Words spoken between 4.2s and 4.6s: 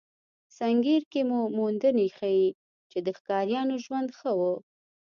و.